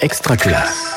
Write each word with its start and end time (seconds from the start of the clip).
Extra 0.00 0.36
classe. 0.36 0.92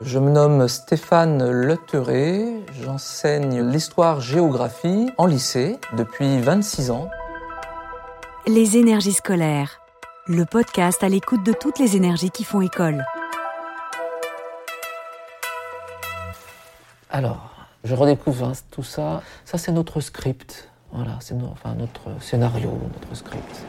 Je 0.00 0.18
me 0.18 0.30
nomme 0.30 0.68
Stéphane 0.68 1.50
Leteré, 1.50 2.44
j'enseigne 2.82 3.62
l'histoire-géographie 3.70 5.10
en 5.16 5.26
lycée 5.26 5.78
depuis 5.96 6.40
26 6.40 6.90
ans. 6.90 7.08
Les 8.46 8.76
énergies 8.76 9.12
scolaires, 9.14 9.80
le 10.26 10.44
podcast 10.44 11.02
à 11.02 11.08
l'écoute 11.08 11.42
de 11.44 11.52
toutes 11.52 11.78
les 11.78 11.96
énergies 11.96 12.30
qui 12.30 12.44
font 12.44 12.60
école. 12.60 13.04
Alors, 17.10 17.50
je 17.84 17.94
redécouvre 17.94 18.52
tout 18.70 18.82
ça. 18.82 19.22
Ça, 19.44 19.56
c'est 19.56 19.72
notre 19.72 20.00
script. 20.00 20.68
Voilà, 20.92 21.12
c'est 21.20 21.34
no- 21.34 21.48
enfin, 21.52 21.74
notre 21.74 22.20
scénario, 22.20 22.70
notre 22.92 23.16
script. 23.16 23.64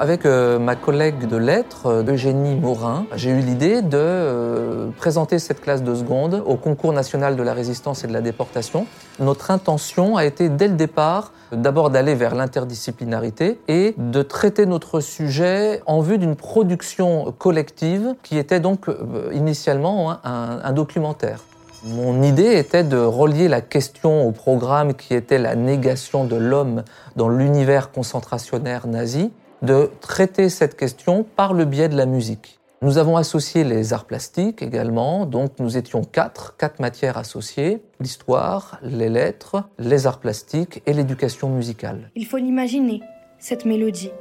Avec 0.00 0.24
euh, 0.24 0.58
ma 0.58 0.76
collègue 0.76 1.28
de 1.28 1.36
lettres, 1.36 1.84
euh, 1.84 2.02
Eugénie 2.02 2.54
Morin, 2.54 3.04
j'ai 3.16 3.28
eu 3.28 3.40
l'idée 3.40 3.82
de 3.82 3.98
euh, 3.98 4.88
présenter 4.96 5.38
cette 5.38 5.60
classe 5.60 5.82
de 5.82 5.94
seconde 5.94 6.42
au 6.46 6.56
concours 6.56 6.94
national 6.94 7.36
de 7.36 7.42
la 7.42 7.52
résistance 7.52 8.02
et 8.02 8.06
de 8.06 8.14
la 8.14 8.22
déportation. 8.22 8.86
Notre 9.18 9.50
intention 9.50 10.16
a 10.16 10.24
été 10.24 10.48
dès 10.48 10.68
le 10.68 10.74
départ 10.74 11.34
d'abord 11.52 11.90
d'aller 11.90 12.14
vers 12.14 12.34
l'interdisciplinarité 12.34 13.60
et 13.68 13.94
de 13.98 14.22
traiter 14.22 14.64
notre 14.64 15.00
sujet 15.00 15.82
en 15.84 16.00
vue 16.00 16.16
d'une 16.16 16.34
production 16.34 17.34
collective 17.36 18.14
qui 18.22 18.38
était 18.38 18.60
donc 18.60 18.86
initialement 19.32 20.12
hein, 20.12 20.20
un, 20.24 20.60
un 20.64 20.72
documentaire. 20.72 21.40
Mon 21.84 22.22
idée 22.22 22.56
était 22.56 22.84
de 22.84 22.96
relier 22.96 23.48
la 23.48 23.60
question 23.60 24.26
au 24.26 24.32
programme 24.32 24.94
qui 24.94 25.12
était 25.12 25.38
la 25.38 25.56
négation 25.56 26.24
de 26.24 26.36
l'homme 26.36 26.84
dans 27.16 27.28
l'univers 27.28 27.90
concentrationnaire 27.92 28.86
nazi, 28.86 29.30
de 29.62 29.90
traiter 30.00 30.48
cette 30.48 30.76
question 30.76 31.24
par 31.36 31.52
le 31.52 31.64
biais 31.64 31.88
de 31.88 31.96
la 31.96 32.06
musique. 32.06 32.58
Nous 32.82 32.96
avons 32.96 33.18
associé 33.18 33.62
les 33.62 33.92
arts 33.92 34.06
plastiques 34.06 34.62
également, 34.62 35.26
donc 35.26 35.52
nous 35.58 35.76
étions 35.76 36.02
quatre, 36.02 36.56
quatre 36.56 36.80
matières 36.80 37.18
associées, 37.18 37.82
l'histoire, 38.00 38.78
les 38.82 39.10
lettres, 39.10 39.64
les 39.78 40.06
arts 40.06 40.18
plastiques 40.18 40.82
et 40.86 40.94
l'éducation 40.94 41.50
musicale. 41.50 42.10
Il 42.14 42.24
faut 42.24 42.38
l'imaginer, 42.38 43.02
cette 43.38 43.66
mélodie, 43.66 44.12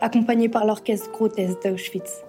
accompagnée 0.00 0.48
par 0.48 0.66
l'orchestre 0.66 1.12
grotesque 1.12 1.62
d'Auschwitz. 1.62 2.24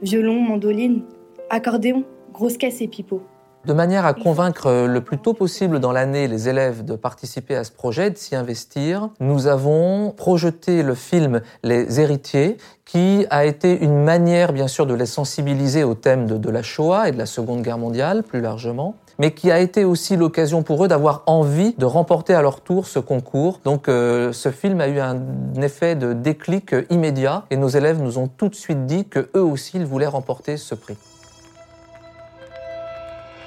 Violon, 0.00 0.40
mandoline, 0.40 1.02
accordéon, 1.50 2.04
grosse 2.32 2.56
caisse 2.56 2.80
et 2.80 2.88
pipeau. 2.88 3.22
De 3.64 3.72
manière 3.72 4.04
à 4.04 4.12
convaincre 4.12 4.88
le 4.88 5.00
plus 5.02 5.18
tôt 5.18 5.34
possible 5.34 5.78
dans 5.78 5.92
l'année 5.92 6.26
les 6.26 6.48
élèves 6.48 6.84
de 6.84 6.96
participer 6.96 7.54
à 7.54 7.62
ce 7.62 7.70
projet, 7.70 8.10
de 8.10 8.18
s'y 8.18 8.34
investir, 8.34 9.08
nous 9.20 9.46
avons 9.46 10.10
projeté 10.10 10.82
le 10.82 10.96
film 10.96 11.42
Les 11.62 12.00
héritiers, 12.00 12.56
qui 12.84 13.24
a 13.30 13.44
été 13.44 13.80
une 13.80 14.02
manière 14.02 14.52
bien 14.52 14.66
sûr 14.66 14.84
de 14.84 14.94
les 14.94 15.06
sensibiliser 15.06 15.84
au 15.84 15.94
thème 15.94 16.26
de, 16.26 16.38
de 16.38 16.50
la 16.50 16.64
Shoah 16.64 17.08
et 17.08 17.12
de 17.12 17.18
la 17.18 17.26
Seconde 17.26 17.62
Guerre 17.62 17.78
mondiale 17.78 18.24
plus 18.24 18.40
largement, 18.40 18.96
mais 19.20 19.30
qui 19.30 19.52
a 19.52 19.60
été 19.60 19.84
aussi 19.84 20.16
l'occasion 20.16 20.64
pour 20.64 20.84
eux 20.84 20.88
d'avoir 20.88 21.22
envie 21.26 21.76
de 21.78 21.84
remporter 21.84 22.34
à 22.34 22.42
leur 22.42 22.62
tour 22.62 22.88
ce 22.88 22.98
concours. 22.98 23.60
Donc 23.62 23.88
euh, 23.88 24.32
ce 24.32 24.50
film 24.50 24.80
a 24.80 24.88
eu 24.88 24.98
un 24.98 25.20
effet 25.62 25.94
de 25.94 26.14
déclic 26.14 26.74
immédiat 26.90 27.44
et 27.50 27.56
nos 27.56 27.68
élèves 27.68 28.02
nous 28.02 28.18
ont 28.18 28.26
tout 28.26 28.48
de 28.48 28.56
suite 28.56 28.86
dit 28.86 29.04
que 29.04 29.30
eux 29.36 29.44
aussi 29.44 29.76
ils 29.76 29.86
voulaient 29.86 30.06
remporter 30.08 30.56
ce 30.56 30.74
prix. 30.74 30.96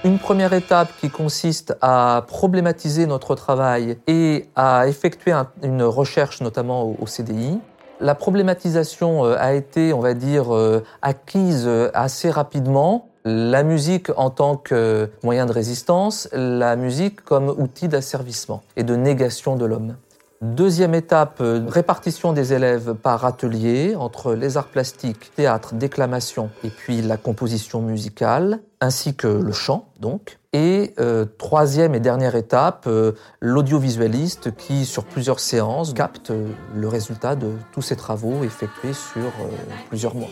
Une 0.04 0.20
première 0.20 0.54
étape 0.54 0.90
qui 1.02 1.10
consiste 1.10 1.76
à 1.82 2.24
problématiser 2.28 3.08
notre 3.08 3.34
travail 3.34 3.98
et 4.08 4.48
à 4.56 4.88
effectuer 4.88 5.32
un- 5.32 5.48
une 5.64 5.82
recherche 5.84 6.42
notamment 6.42 6.84
au, 6.84 6.96
au 7.02 7.08
CDI. 7.08 7.60
La 8.00 8.14
problématisation 8.14 9.26
euh, 9.26 9.36
a 9.40 9.54
été, 9.54 9.94
on 9.94 10.02
va 10.02 10.14
dire, 10.14 10.54
euh, 10.54 10.84
acquise 11.02 11.64
euh, 11.66 11.90
assez 11.96 12.30
rapidement. 12.30 13.08
La 13.24 13.64
musique 13.64 14.12
en 14.18 14.30
tant 14.30 14.58
que 14.58 15.10
moyen 15.24 15.48
de 15.48 15.52
résistance, 15.52 16.30
la 16.34 16.76
musique 16.76 17.22
comme 17.24 17.50
outil 17.50 17.88
d'asservissement 17.88 18.62
et 18.76 18.84
de 18.84 18.96
négation 18.96 19.56
de 19.56 19.66
l'homme. 19.66 19.96
Deuxième 20.54 20.94
étape, 20.94 21.40
euh, 21.42 21.66
répartition 21.68 22.32
des 22.32 22.54
élèves 22.54 22.94
par 22.94 23.26
atelier 23.26 23.96
entre 23.96 24.36
les 24.36 24.58
arts 24.58 24.68
plastiques, 24.68 25.34
théâtre, 25.34 25.74
déclamation 25.74 26.52
et 26.64 26.70
puis 26.70 27.02
la 27.02 27.18
composition 27.18 27.82
musicale, 27.82 28.60
ainsi 28.80 29.16
que 29.16 29.28
le 29.28 29.52
chant 29.52 29.90
donc. 30.00 30.38
Et 30.54 30.94
euh, 31.00 31.26
troisième 31.26 31.96
et 31.96 32.00
dernière 32.00 32.36
étape, 32.36 32.86
euh, 32.86 33.14
l'audiovisualiste 33.40 34.56
qui, 34.56 34.86
sur 34.86 35.06
plusieurs 35.06 35.40
séances, 35.40 35.94
capte 35.94 36.32
le 36.76 36.88
résultat 36.88 37.36
de 37.36 37.52
tous 37.72 37.82
ces 37.82 37.96
travaux 37.96 38.44
effectués 38.44 38.94
sur 38.94 39.32
plusieurs 39.90 40.14
mois. 40.14 40.30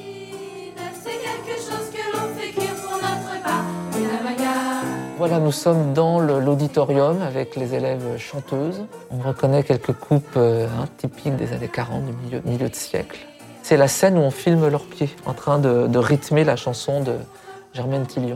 Voilà, 5.25 5.39
nous 5.39 5.53
sommes 5.53 5.93
dans 5.93 6.19
l'auditorium 6.19 7.21
avec 7.21 7.55
les 7.55 7.75
élèves 7.75 8.17
chanteuses. 8.17 8.83
On 9.09 9.25
reconnaît 9.25 9.63
quelques 9.63 9.93
coupes 9.93 10.35
euh, 10.35 10.67
hein, 10.67 10.83
typiques 10.97 11.37
des 11.37 11.53
années 11.53 11.69
40, 11.69 12.03
du 12.07 12.11
milieu, 12.11 12.41
milieu 12.43 12.67
de 12.67 12.75
siècle. 12.75 13.25
C'est 13.61 13.77
la 13.77 13.87
scène 13.87 14.17
où 14.17 14.19
on 14.19 14.31
filme 14.31 14.67
leurs 14.67 14.83
pieds 14.83 15.09
en 15.25 15.31
train 15.31 15.59
de, 15.59 15.87
de 15.87 15.97
rythmer 15.97 16.43
la 16.43 16.57
chanson 16.57 17.01
de 17.01 17.13
Germaine 17.71 18.05
Tillion. 18.05 18.35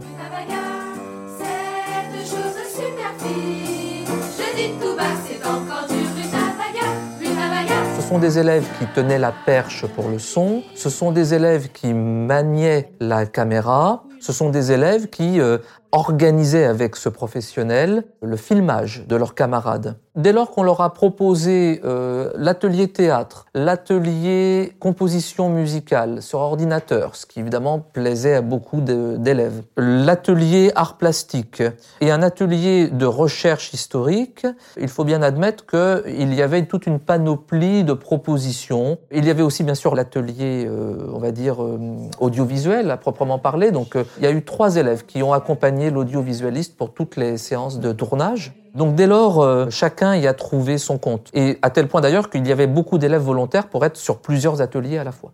Ce 7.97 8.01
sont 8.07 8.19
des 8.19 8.39
élèves 8.39 8.65
qui 8.79 8.85
tenaient 8.95 9.19
la 9.19 9.33
perche 9.33 9.85
pour 9.87 10.07
le 10.07 10.19
son, 10.19 10.63
ce 10.73 10.89
sont 10.89 11.11
des 11.11 11.33
élèves 11.33 11.67
qui 11.73 11.93
maniaient 11.93 12.93
la 13.01 13.25
caméra, 13.25 14.05
ce 14.21 14.33
sont 14.33 14.49
des 14.49 14.71
élèves 14.71 15.07
qui 15.09 15.39
euh, 15.39 15.57
organisaient 15.91 16.65
avec 16.65 16.95
ce 16.95 17.09
professionnel 17.09 18.03
le 18.21 18.35
filmage 18.35 19.05
de 19.07 19.15
leurs 19.15 19.35
camarades. 19.35 19.95
Dès 20.15 20.33
lors 20.33 20.49
qu'on 20.49 20.63
leur 20.63 20.81
a 20.81 20.93
proposé 20.93 21.79
euh, 21.85 22.31
l'atelier 22.35 22.87
théâtre, 22.87 23.45
l'atelier 23.53 24.73
composition 24.79 25.49
musicale 25.49 26.23
sur 26.23 26.39
ordinateur, 26.39 27.15
ce 27.15 27.27
qui 27.27 27.39
évidemment 27.39 27.79
plaisait 27.79 28.33
à 28.33 28.41
beaucoup 28.41 28.81
d'élèves, 28.81 29.61
l'atelier 29.77 30.71
art 30.75 30.97
plastique 30.97 31.61
et 32.01 32.09
un 32.09 32.23
atelier 32.23 32.87
de 32.87 33.05
recherche 33.05 33.73
historique, 33.73 34.47
il 34.79 34.87
faut 34.87 35.03
bien 35.03 35.21
admettre 35.21 35.67
qu'il 35.67 36.33
y 36.33 36.41
avait 36.41 36.65
toute 36.65 36.87
une 36.87 36.99
panoplie 36.99 37.83
de 37.83 37.93
propositions. 37.93 38.97
Il 39.11 39.25
y 39.25 39.29
avait 39.29 39.43
aussi 39.43 39.63
bien 39.63 39.75
sûr 39.75 39.93
l'atelier, 39.93 40.65
euh, 40.67 41.11
on 41.13 41.19
va 41.19 41.29
dire, 41.29 41.63
euh, 41.63 41.77
audiovisuel 42.19 42.89
à 42.89 42.97
proprement 42.97 43.37
parler. 43.37 43.69
Donc 43.69 43.95
il 44.17 44.23
y 44.23 44.27
a 44.27 44.31
eu 44.31 44.43
trois 44.43 44.77
élèves 44.77 45.05
qui 45.05 45.21
ont 45.21 45.33
accompagné 45.33 45.76
l'audiovisualiste 45.89 46.75
pour 46.75 46.93
toutes 46.93 47.15
les 47.15 47.37
séances 47.37 47.79
de 47.79 47.91
tournage. 47.91 48.53
Donc 48.75 48.95
dès 48.95 49.07
lors, 49.07 49.41
euh, 49.41 49.69
chacun 49.69 50.15
y 50.15 50.27
a 50.27 50.33
trouvé 50.33 50.77
son 50.77 50.97
compte. 50.97 51.29
Et 51.33 51.57
à 51.61 51.69
tel 51.69 51.87
point 51.87 52.01
d'ailleurs 52.01 52.29
qu'il 52.29 52.45
y 52.45 52.51
avait 52.51 52.67
beaucoup 52.67 52.97
d'élèves 52.97 53.23
volontaires 53.23 53.69
pour 53.69 53.85
être 53.85 53.97
sur 53.97 54.19
plusieurs 54.19 54.61
ateliers 54.61 54.97
à 54.97 55.03
la 55.03 55.11
fois. 55.11 55.31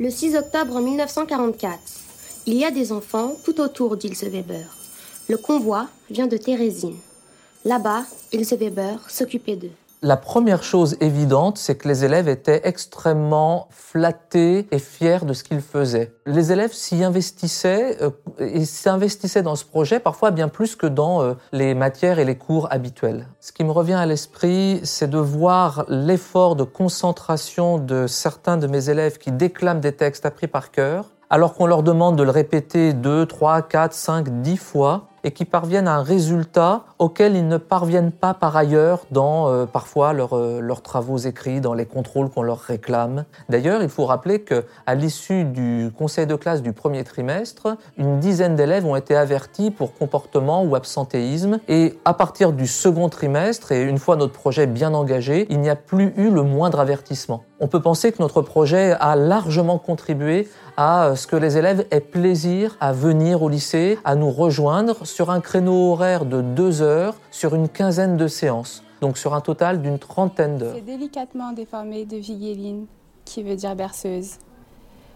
Le 0.00 0.10
6 0.10 0.36
octobre 0.36 0.80
1944, 0.80 1.78
il 2.46 2.54
y 2.54 2.64
a 2.64 2.70
des 2.70 2.92
enfants 2.92 3.32
tout 3.44 3.60
autour 3.60 3.96
d'Ilse 3.96 4.24
Weber. 4.24 4.66
Le 5.28 5.36
convoi 5.36 5.88
vient 6.10 6.26
de 6.26 6.36
Térésine. 6.36 6.96
Là-bas, 7.64 8.04
Ilse 8.32 8.54
Weber 8.54 8.98
s'occupait 9.08 9.56
d'eux. 9.56 9.72
La 10.00 10.16
première 10.16 10.62
chose 10.62 10.96
évidente, 11.00 11.58
c'est 11.58 11.74
que 11.74 11.88
les 11.88 12.04
élèves 12.04 12.28
étaient 12.28 12.60
extrêmement 12.62 13.66
flattés 13.70 14.68
et 14.70 14.78
fiers 14.78 15.24
de 15.24 15.32
ce 15.32 15.42
qu'ils 15.42 15.60
faisaient. 15.60 16.14
Les 16.24 16.52
élèves 16.52 16.72
s'y 16.72 17.02
investissaient 17.02 18.00
euh, 18.00 18.10
et 18.38 18.64
s'investissaient 18.64 19.42
dans 19.42 19.56
ce 19.56 19.64
projet 19.64 19.98
parfois 19.98 20.30
bien 20.30 20.46
plus 20.46 20.76
que 20.76 20.86
dans 20.86 21.22
euh, 21.22 21.34
les 21.50 21.74
matières 21.74 22.20
et 22.20 22.24
les 22.24 22.38
cours 22.38 22.68
habituels. 22.70 23.26
Ce 23.40 23.50
qui 23.50 23.64
me 23.64 23.72
revient 23.72 23.94
à 23.94 24.06
l'esprit, 24.06 24.80
c'est 24.84 25.10
de 25.10 25.18
voir 25.18 25.84
l'effort 25.88 26.54
de 26.54 26.62
concentration 26.62 27.78
de 27.78 28.06
certains 28.06 28.56
de 28.56 28.68
mes 28.68 28.90
élèves 28.90 29.18
qui 29.18 29.32
déclament 29.32 29.80
des 29.80 29.96
textes 29.96 30.24
appris 30.24 30.46
par 30.46 30.70
cœur, 30.70 31.06
alors 31.28 31.54
qu'on 31.54 31.66
leur 31.66 31.82
demande 31.82 32.14
de 32.14 32.22
le 32.22 32.30
répéter 32.30 32.92
deux, 32.92 33.26
trois, 33.26 33.62
quatre, 33.62 33.94
cinq, 33.94 34.42
dix 34.42 34.56
fois, 34.58 35.07
et 35.24 35.30
qui 35.30 35.44
parviennent 35.44 35.88
à 35.88 35.96
un 35.96 36.02
résultat 36.02 36.84
auquel 36.98 37.36
ils 37.36 37.46
ne 37.46 37.56
parviennent 37.56 38.12
pas 38.12 38.34
par 38.34 38.56
ailleurs 38.56 39.04
dans 39.10 39.48
euh, 39.48 39.66
parfois 39.66 40.14
euh, 40.14 40.60
leurs 40.60 40.82
travaux 40.82 41.18
écrits, 41.18 41.60
dans 41.60 41.74
les 41.74 41.86
contrôles 41.86 42.30
qu'on 42.30 42.42
leur 42.42 42.58
réclame. 42.58 43.24
D'ailleurs, 43.48 43.82
il 43.82 43.88
faut 43.88 44.04
rappeler 44.04 44.40
que 44.40 44.64
à 44.86 44.94
l'issue 44.94 45.44
du 45.44 45.90
conseil 45.96 46.26
de 46.26 46.34
classe 46.34 46.62
du 46.62 46.72
premier 46.72 47.04
trimestre, 47.04 47.76
une 47.96 48.20
dizaine 48.20 48.56
d'élèves 48.56 48.86
ont 48.86 48.96
été 48.96 49.16
avertis 49.16 49.70
pour 49.70 49.94
comportement 49.94 50.62
ou 50.62 50.74
absentéisme, 50.74 51.58
et 51.68 51.98
à 52.04 52.14
partir 52.14 52.52
du 52.52 52.66
second 52.66 53.08
trimestre, 53.08 53.72
et 53.72 53.82
une 53.82 53.98
fois 53.98 54.16
notre 54.16 54.32
projet 54.32 54.66
bien 54.66 54.94
engagé, 54.94 55.46
il 55.50 55.60
n'y 55.60 55.70
a 55.70 55.76
plus 55.76 56.12
eu 56.16 56.30
le 56.30 56.42
moindre 56.42 56.80
avertissement. 56.80 57.42
On 57.60 57.66
peut 57.66 57.80
penser 57.80 58.12
que 58.12 58.22
notre 58.22 58.40
projet 58.40 58.92
a 59.00 59.16
largement 59.16 59.78
contribué 59.78 60.48
à 60.76 61.06
euh, 61.06 61.16
ce 61.16 61.26
que 61.26 61.34
les 61.34 61.58
élèves 61.58 61.86
aient 61.90 62.00
plaisir 62.00 62.76
à 62.80 62.92
venir 62.92 63.42
au 63.42 63.48
lycée, 63.48 63.98
à 64.04 64.14
nous 64.14 64.30
rejoindre 64.30 65.04
sur 65.04 65.30
un 65.30 65.40
créneau 65.40 65.92
horaire 65.92 66.24
de 66.24 66.40
deux 66.40 66.82
heures 66.82 67.16
sur 67.32 67.56
une 67.56 67.68
quinzaine 67.68 68.16
de 68.16 68.28
séances, 68.28 68.84
donc 69.00 69.18
sur 69.18 69.34
un 69.34 69.40
total 69.40 69.82
d'une 69.82 69.98
trentaine 69.98 70.56
d'heures. 70.56 70.74
C'est 70.76 70.82
délicatement 70.82 71.50
déformé 71.50 72.04
de 72.04 72.16
Vigeline, 72.16 72.86
qui 73.24 73.42
veut 73.42 73.56
dire 73.56 73.74
berceuse. 73.74 74.36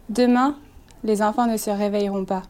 Demain, 0.09 0.57
les 1.05 1.23
enfants 1.23 1.47
ne 1.47 1.57
se 1.57 1.71
réveilleront 1.71 2.25
pas, 2.25 2.43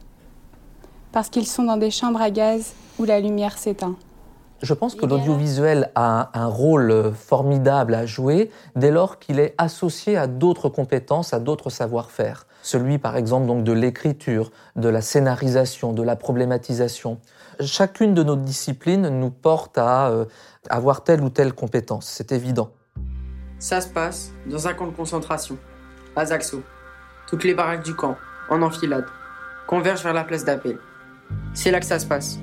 parce 1.11 1.29
qu'ils 1.29 1.47
sont 1.47 1.63
dans 1.63 1.77
des 1.77 1.91
chambres 1.91 2.21
à 2.21 2.31
gaz 2.31 2.73
où 2.97 3.03
la 3.03 3.19
lumière 3.19 3.59
s'éteint. 3.59 3.95
Je 4.61 4.73
pense 4.73 4.95
que 4.95 5.05
l'audiovisuel 5.05 5.91
a 5.95 6.29
un 6.39 6.47
rôle 6.47 7.11
formidable 7.13 7.95
à 7.95 8.05
jouer 8.05 8.49
dès 8.75 8.91
lors 8.91 9.19
qu'il 9.19 9.39
est 9.39 9.55
associé 9.57 10.15
à 10.15 10.27
d'autres 10.27 10.69
compétences, 10.69 11.33
à 11.33 11.39
d'autres 11.39 11.69
savoir-faire. 11.69 12.45
Celui, 12.61 12.97
par 12.97 13.17
exemple, 13.17 13.45
donc 13.45 13.65
de 13.65 13.73
l'écriture, 13.73 14.51
de 14.77 14.87
la 14.87 15.01
scénarisation, 15.01 15.91
de 15.91 16.01
la 16.01 16.15
problématisation. 16.15 17.19
Chacune 17.59 18.13
de 18.13 18.23
nos 18.23 18.37
disciplines 18.37 19.09
nous 19.09 19.31
porte 19.31 19.77
à 19.77 20.07
euh, 20.07 20.25
avoir 20.69 21.03
telle 21.03 21.21
ou 21.21 21.29
telle 21.29 21.53
compétence, 21.53 22.05
c'est 22.05 22.31
évident. 22.31 22.71
Ça 23.59 23.81
se 23.81 23.87
passe 23.87 24.31
dans 24.45 24.67
un 24.67 24.73
camp 24.73 24.87
de 24.87 24.95
concentration, 24.95 25.57
à 26.15 26.25
Zaxo. 26.25 26.63
Toutes 27.27 27.43
les 27.43 27.53
baraques 27.53 27.83
du 27.83 27.95
camp, 27.95 28.15
en 28.49 28.61
enfilade, 28.61 29.05
convergent 29.67 30.03
vers 30.03 30.13
la 30.13 30.23
place 30.23 30.45
d'appel. 30.45 30.77
C'est 31.53 31.71
là 31.71 31.79
que 31.79 31.85
ça 31.85 31.99
se 31.99 32.05
passe, 32.05 32.39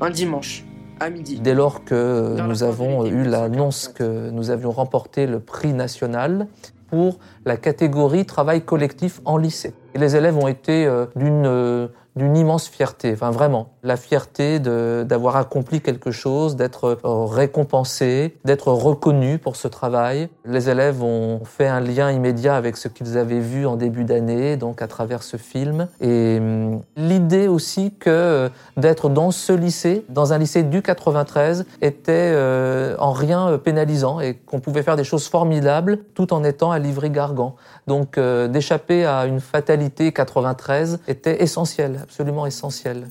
un 0.00 0.10
dimanche, 0.10 0.65
à 1.00 1.10
midi. 1.10 1.38
Dès 1.40 1.54
lors 1.54 1.84
que 1.84 2.36
Dans 2.36 2.44
nous 2.44 2.62
avons 2.62 3.06
eu 3.06 3.24
l'annonce 3.24 3.88
1944. 3.88 3.94
que 3.94 4.30
nous 4.30 4.50
avions 4.50 4.70
remporté 4.70 5.26
le 5.26 5.40
prix 5.40 5.72
national 5.72 6.46
pour 6.88 7.18
la 7.44 7.56
catégorie 7.56 8.24
travail 8.24 8.62
collectif 8.62 9.20
en 9.24 9.36
lycée. 9.36 9.74
Et 9.94 9.98
les 9.98 10.16
élèves 10.16 10.36
ont 10.36 10.48
été 10.48 10.86
euh, 10.86 11.06
d'une 11.16 11.46
euh, 11.46 11.88
d'une 12.16 12.36
immense 12.36 12.68
fierté, 12.68 13.12
enfin 13.12 13.30
vraiment, 13.30 13.68
la 13.82 13.96
fierté 13.96 14.58
d'avoir 14.58 15.36
accompli 15.36 15.80
quelque 15.80 16.10
chose, 16.10 16.56
d'être 16.56 16.98
euh, 17.04 17.24
récompensé, 17.24 18.36
d'être 18.44 18.72
reconnu 18.72 19.38
pour 19.38 19.56
ce 19.56 19.68
travail. 19.68 20.28
Les 20.44 20.68
élèves 20.70 21.02
ont 21.02 21.44
fait 21.44 21.68
un 21.68 21.80
lien 21.80 22.10
immédiat 22.10 22.56
avec 22.56 22.76
ce 22.76 22.88
qu'ils 22.88 23.18
avaient 23.18 23.40
vu 23.40 23.66
en 23.66 23.76
début 23.76 24.04
d'année, 24.04 24.56
donc 24.56 24.82
à 24.82 24.88
travers 24.88 25.22
ce 25.22 25.36
film. 25.36 25.88
Et 26.00 26.38
hum, 26.40 26.82
l'idée 26.96 27.48
aussi 27.48 27.94
que 27.98 28.10
euh, 28.10 28.48
d'être 28.76 29.08
dans 29.08 29.30
ce 29.30 29.52
lycée, 29.52 30.04
dans 30.08 30.32
un 30.32 30.38
lycée 30.38 30.62
du 30.62 30.82
93, 30.82 31.66
était 31.82 32.32
euh, 32.34 32.96
en 32.98 33.12
rien 33.12 33.48
euh, 33.48 33.58
pénalisant 33.58 34.20
et 34.20 34.34
qu'on 34.34 34.60
pouvait 34.60 34.82
faire 34.82 34.96
des 34.96 35.04
choses 35.04 35.28
formidables 35.28 35.98
tout 36.14 36.32
en 36.32 36.44
étant 36.44 36.70
à 36.70 36.78
Livry-Gargan. 36.78 37.56
Donc 37.86 38.18
euh, 38.18 38.48
d'échapper 38.48 39.04
à 39.04 39.26
une 39.26 39.40
fatalité 39.40 40.12
93 40.12 41.00
était 41.08 41.42
essentiel, 41.42 42.05
absolument 42.06 42.46
essentiel. 42.46 43.08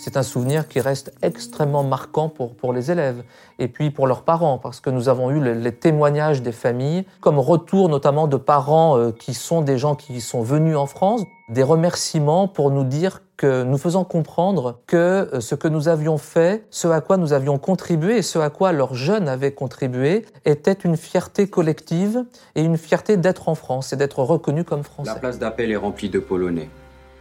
C'est 0.00 0.16
un 0.16 0.22
souvenir 0.22 0.68
qui 0.68 0.80
reste 0.80 1.12
extrêmement 1.22 1.82
marquant 1.82 2.28
pour, 2.28 2.54
pour 2.54 2.72
les 2.72 2.92
élèves 2.92 3.24
et 3.58 3.66
puis 3.66 3.90
pour 3.90 4.06
leurs 4.06 4.22
parents, 4.22 4.56
parce 4.56 4.78
que 4.78 4.90
nous 4.90 5.08
avons 5.08 5.30
eu 5.32 5.40
le- 5.40 5.54
les 5.54 5.72
témoignages 5.74 6.40
des 6.40 6.52
familles, 6.52 7.04
comme 7.20 7.38
retour 7.40 7.88
notamment 7.88 8.28
de 8.28 8.36
parents 8.36 8.96
euh, 8.96 9.10
qui 9.10 9.34
sont 9.34 9.60
des 9.60 9.76
gens 9.76 9.96
qui 9.96 10.20
sont 10.20 10.40
venus 10.42 10.76
en 10.76 10.86
France, 10.86 11.22
des 11.48 11.64
remerciements 11.64 12.46
pour 12.46 12.70
nous 12.70 12.84
dire 12.84 13.22
que 13.36 13.64
nous 13.64 13.76
faisons 13.78 14.04
comprendre 14.04 14.78
que 14.86 14.96
euh, 15.34 15.40
ce 15.40 15.56
que 15.56 15.66
nous 15.66 15.88
avions 15.88 16.16
fait, 16.16 16.64
ce 16.70 16.86
à 16.86 17.00
quoi 17.00 17.16
nous 17.16 17.32
avions 17.32 17.58
contribué 17.58 18.18
et 18.18 18.22
ce 18.22 18.38
à 18.38 18.50
quoi 18.50 18.70
leurs 18.70 18.94
jeunes 18.94 19.28
avaient 19.28 19.52
contribué 19.52 20.24
était 20.44 20.72
une 20.72 20.96
fierté 20.96 21.48
collective 21.48 22.24
et 22.54 22.62
une 22.62 22.76
fierté 22.78 23.16
d'être 23.16 23.48
en 23.48 23.56
France 23.56 23.92
et 23.92 23.96
d'être 23.96 24.20
reconnu 24.22 24.62
comme 24.62 24.78
La 24.80 24.84
français. 24.84 25.18
place 25.20 25.38
d'appel 25.40 25.72
est 25.72 25.76
remplie 25.76 26.08
de 26.08 26.20
Polonais, 26.20 26.70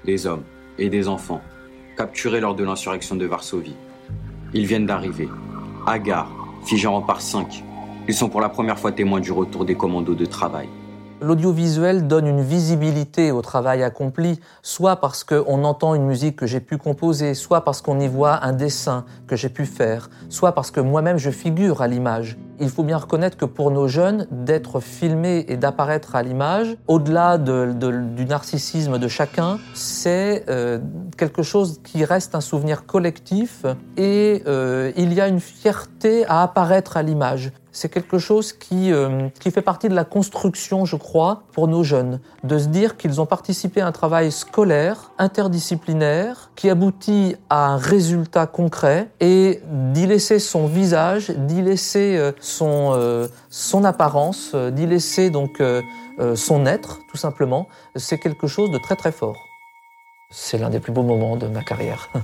des 0.05 0.27
hommes 0.27 0.43
et 0.77 0.89
des 0.89 1.07
enfants, 1.07 1.41
capturés 1.97 2.39
lors 2.39 2.53
de 2.53 2.63
l'insurrection 2.63 3.15
de 3.15 3.25
Varsovie. 3.25 3.75
Ils 4.53 4.65
viennent 4.67 4.85
d'arriver. 4.85 5.27
Figés 6.63 6.87
en 6.87 7.01
par 7.01 7.21
cinq. 7.21 7.63
Ils 8.07 8.13
sont 8.13 8.29
pour 8.29 8.41
la 8.41 8.49
première 8.49 8.77
fois 8.77 8.91
témoins 8.91 9.19
du 9.19 9.31
retour 9.31 9.65
des 9.65 9.75
commandos 9.75 10.15
de 10.15 10.25
travail. 10.25 10.67
L'audiovisuel 11.21 12.07
donne 12.07 12.27
une 12.27 12.41
visibilité 12.41 13.31
au 13.31 13.41
travail 13.41 13.81
accompli, 13.83 14.39
soit 14.61 14.97
parce 14.97 15.23
qu'on 15.23 15.63
entend 15.63 15.95
une 15.95 16.05
musique 16.05 16.35
que 16.35 16.45
j'ai 16.45 16.59
pu 16.59 16.77
composer, 16.77 17.33
soit 17.33 17.61
parce 17.61 17.81
qu'on 17.81 17.99
y 17.99 18.07
voit 18.07 18.43
un 18.45 18.53
dessin 18.53 19.05
que 19.25 19.35
j'ai 19.35 19.49
pu 19.49 19.65
faire, 19.65 20.09
soit 20.29 20.51
parce 20.51 20.69
que 20.69 20.79
moi-même 20.79 21.17
je 21.17 21.31
figure 21.31 21.81
à 21.81 21.87
l'image. 21.87 22.37
Il 22.59 22.69
faut 22.69 22.83
bien 22.83 22.97
reconnaître 22.97 23.37
que 23.37 23.45
pour 23.45 23.71
nos 23.71 23.87
jeunes, 23.87 24.27
d'être 24.31 24.79
filmé 24.79 25.45
et 25.47 25.57
d'apparaître 25.57 26.15
à 26.15 26.23
l'image, 26.23 26.75
au-delà 26.87 27.37
de- 27.37 27.71
de- 27.73 27.91
du 27.91 28.25
narcissisme 28.25 28.97
de 28.97 29.07
chacun, 29.07 29.59
c'est 29.73 30.45
euh, 30.49 30.79
quelque 31.17 31.43
chose 31.43 31.79
qui 31.83 32.03
reste 32.05 32.35
un 32.35 32.41
souvenir 32.41 32.85
collectif 32.85 33.65
et 33.95 34.43
euh, 34.47 34.91
il 34.97 35.13
y 35.13 35.21
a 35.21 35.27
une 35.27 35.39
fierté 35.39 36.25
à 36.27 36.43
apparaître 36.43 36.97
à 36.97 37.03
l'image. 37.03 37.51
C'est 37.73 37.89
quelque 37.89 38.17
chose 38.17 38.53
qui, 38.53 38.91
euh, 38.91 39.29
qui 39.39 39.51
fait 39.51 39.61
partie 39.61 39.87
de 39.87 39.93
la 39.93 40.03
construction, 40.03 40.85
je 40.85 40.95
crois, 40.95 41.43
pour 41.53 41.67
nos 41.67 41.83
jeunes, 41.83 42.19
de 42.43 42.57
se 42.57 42.67
dire 42.69 42.97
qu'ils 42.97 43.21
ont 43.21 43.27
participé 43.27 43.81
à 43.81 43.87
un 43.87 43.91
travail 43.91 44.31
scolaire, 44.31 45.11
interdisciplinaire, 45.19 46.49
qui 46.55 46.69
aboutit 46.71 47.35
à 47.51 47.67
un 47.67 47.77
résultat 47.77 48.47
concret 48.47 49.09
et 49.19 49.61
d'y 49.93 50.07
laisser 50.07 50.39
son 50.39 50.65
visage, 50.65 51.29
d'y 51.29 51.61
laisser 51.61 52.17
son, 52.47 52.93
euh, 52.95 53.27
son 53.49 53.83
apparence, 53.83 54.51
euh, 54.53 54.71
d'y 54.71 54.85
laisser 54.85 55.29
donc 55.29 55.59
euh, 55.61 55.81
son 56.35 56.65
être, 56.65 57.01
tout 57.09 57.17
simplement, 57.17 57.67
c'est 57.95 58.17
quelque 58.17 58.47
chose 58.47 58.71
de 58.71 58.79
très 58.79 58.95
très 58.95 59.11
fort. 59.11 59.47
C'est 60.31 60.57
l'un 60.57 60.71
des 60.71 60.79
plus 60.79 60.91
beaux 60.91 61.03
moments 61.03 61.37
de 61.37 61.47
ma 61.47 61.61
carrière. 61.63 62.09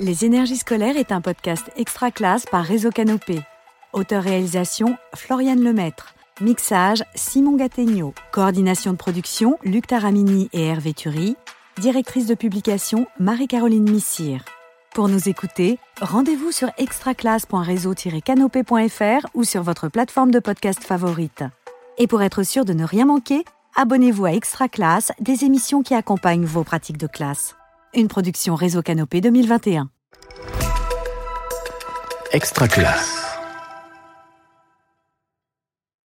Les 0.00 0.24
énergies 0.24 0.56
scolaires 0.56 0.96
est 0.96 1.12
un 1.12 1.20
podcast 1.20 1.70
extra 1.76 2.10
classe 2.10 2.46
par 2.46 2.64
Réseau 2.64 2.90
Canopé. 2.90 3.38
Auteur-réalisation 3.92 4.96
Floriane 5.14 5.62
Lemaître. 5.62 6.16
Mixage 6.40 7.04
Simon 7.14 7.54
Gattegno. 7.56 8.12
Coordination 8.32 8.90
de 8.90 8.96
production 8.96 9.56
Luc 9.62 9.86
Taramini 9.86 10.50
et 10.52 10.66
Hervé 10.66 10.94
Thury. 10.94 11.36
Directrice 11.80 12.26
de 12.26 12.34
publication 12.34 13.06
Marie-Caroline 13.18 13.90
Missire. 13.90 14.44
Pour 14.94 15.08
nous 15.08 15.28
écouter, 15.28 15.80
rendez-vous 16.00 16.52
sur 16.52 16.70
extraclasse.réseau-canopé.fr 16.78 19.26
ou 19.34 19.42
sur 19.42 19.64
votre 19.64 19.88
plateforme 19.88 20.30
de 20.30 20.38
podcast 20.38 20.84
favorite. 20.84 21.42
Et 21.98 22.06
pour 22.06 22.22
être 22.22 22.44
sûr 22.44 22.64
de 22.64 22.74
ne 22.74 22.84
rien 22.84 23.06
manquer, 23.06 23.44
abonnez-vous 23.74 24.24
à 24.24 24.34
Extra 24.34 24.68
Classe, 24.68 25.10
des 25.18 25.44
émissions 25.44 25.82
qui 25.82 25.94
accompagnent 25.94 26.44
vos 26.44 26.62
pratiques 26.62 26.98
de 26.98 27.08
classe. 27.08 27.56
Une 27.92 28.06
production 28.06 28.54
Réseau 28.54 28.82
Canopé 28.82 29.20
2021. 29.20 29.90
Extra 32.32 32.68
classe. 32.68 33.23